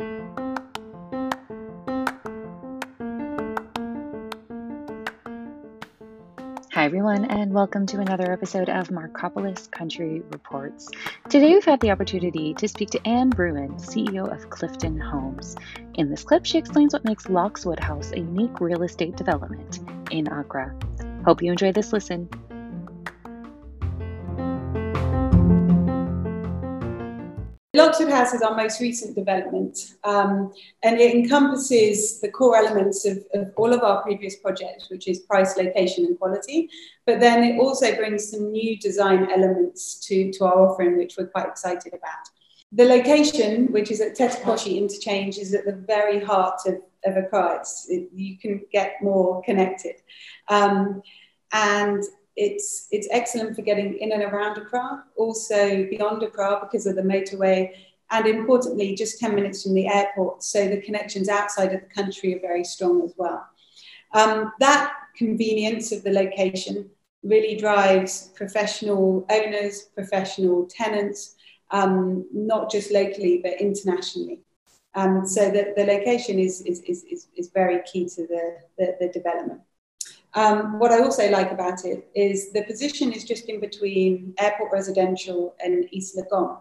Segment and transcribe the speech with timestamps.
[0.00, 0.04] Hi,
[6.84, 10.88] everyone, and welcome to another episode of Marcopolis Country Reports.
[11.28, 15.56] Today, we've had the opportunity to speak to Anne Bruin, CEO of Clifton Homes.
[15.94, 19.80] In this clip, she explains what makes Loxwood House a unique real estate development
[20.12, 20.72] in Accra.
[21.24, 22.28] Hope you enjoy this listen.
[27.78, 30.52] Loxwood House is our most recent development, um,
[30.82, 35.20] and it encompasses the core elements of, of, all of our previous projects, which is
[35.20, 36.68] price, location, and quality.
[37.06, 41.28] But then it also brings some new design elements to, to our offering, which we're
[41.28, 42.24] quite excited about.
[42.72, 47.16] The location, which is at Tetteh Quarshie Interchange, is at the very heart of, of
[47.16, 47.64] Accra.
[47.88, 49.94] It, you can get more connected.
[50.48, 51.00] Um,
[51.52, 52.02] and
[52.38, 57.02] it's, it's excellent for getting in and around Accra, also beyond Accra because of the
[57.02, 57.72] motorway,
[58.10, 60.42] and importantly, just 10 minutes from the airport.
[60.42, 63.44] So the connections outside of the country are very strong as well.
[64.14, 66.88] Um, that convenience of the location
[67.22, 71.34] really drives professional owners, professional tenants,
[71.72, 74.40] um, not just locally, but internationally.
[74.94, 79.08] Um, so the, the location is, is, is, is, very key to the, the, the
[79.08, 79.60] development.
[80.34, 84.72] Um, what I also like about it is the position is just in between airport
[84.72, 86.58] residential and East Legon.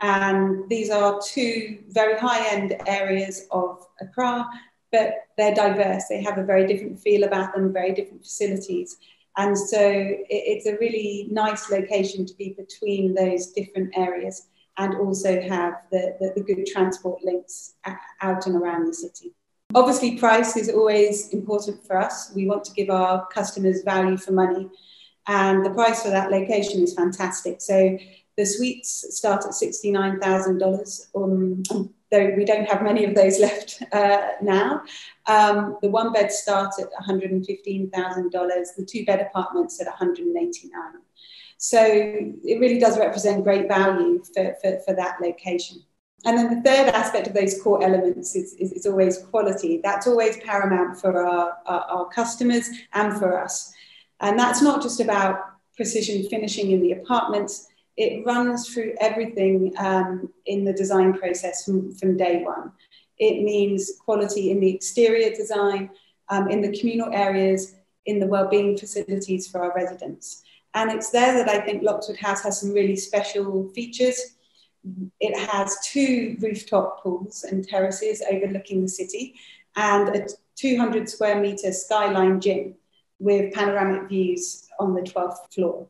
[0.00, 4.48] And these are two very high end areas of Accra,
[4.90, 6.04] but they're diverse.
[6.08, 8.96] They have a very different feel about them, very different facilities.
[9.36, 14.94] And so it, it's a really nice location to be between those different areas and
[14.96, 17.74] also have the, the, the good transport links
[18.20, 19.34] out and around the city.
[19.74, 22.32] Obviously, price is always important for us.
[22.34, 24.68] We want to give our customers value for money,
[25.26, 27.60] and the price for that location is fantastic.
[27.60, 27.96] So
[28.36, 34.32] the suites start at $69,000, um, though we don't have many of those left uh,
[34.42, 34.82] now.
[35.26, 37.90] Um, the one bed start at $115,000,
[38.76, 40.70] the two bed apartments at 189
[41.58, 45.82] So it really does represent great value for, for, for that location.
[46.24, 49.80] And then the third aspect of those core elements is, is, is always quality.
[49.82, 53.72] That's always paramount for our, our, our, customers and for us.
[54.20, 55.40] And that's not just about
[55.74, 57.66] precision finishing in the apartments,
[57.96, 62.72] it runs through everything um, in the design process from, from day one.
[63.18, 65.90] It means quality in the exterior design,
[66.28, 67.74] um, in the communal areas,
[68.06, 70.42] in the well-being facilities for our residents.
[70.74, 74.36] And it's there that I think Loxwood House has some really special features
[75.20, 79.34] it has two rooftop pools and terraces overlooking the city
[79.76, 80.26] and a
[80.56, 82.74] 200 square meter skyline gym
[83.18, 85.86] with panoramic views on the 12th floor.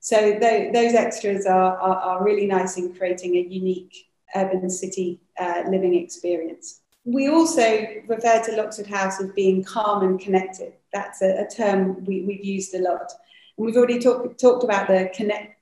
[0.00, 4.06] So th- those extras are, are, are, really nice in creating a unique
[4.36, 6.82] urban city uh, living experience.
[7.04, 10.74] We also refer to Loxwood House as being calm and connected.
[10.92, 13.12] That's a, a term we, have used a lot.
[13.56, 15.53] And we've already talk, talked about the connect,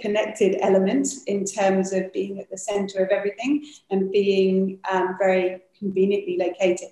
[0.00, 5.62] connected element in terms of being at the center of everything and being um, very
[5.78, 6.90] conveniently located.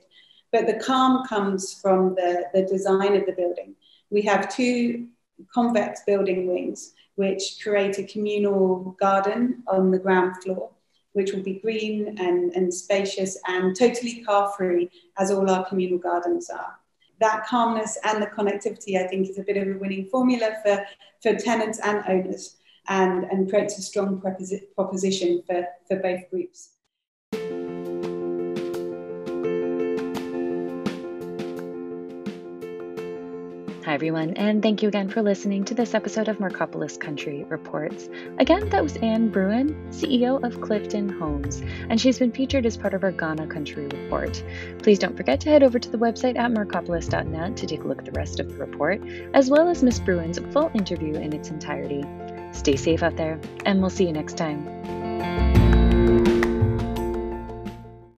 [0.53, 3.75] But the calm comes from the, the design of the building.
[4.11, 5.09] We have two
[5.53, 10.71] convex building wings, which create a communal garden on the ground floor,
[11.13, 15.99] which will be green and, and spacious and totally car free, as all our communal
[15.99, 16.77] gardens are
[17.21, 20.85] that calmness and the connectivity, I think, is a bit of a winning formula for,
[21.23, 22.57] for tenants and owners
[22.89, 26.71] and, and creates a strong proposition for, for both groups.
[33.85, 38.09] Hi, everyone, and thank you again for listening to this episode of Marcopolis Country Reports.
[38.39, 42.95] Again, that was Anne Bruin, CEO of Clifton Homes, and she's been featured as part
[42.95, 44.43] of our Ghana Country Report.
[44.79, 47.99] Please don't forget to head over to the website at marcopolis.net to take a look
[47.99, 49.03] at the rest of the report,
[49.35, 52.05] as well as Miss Bruin's full interview in its entirety.
[52.55, 55.04] Stay safe out there, and we'll see you next time.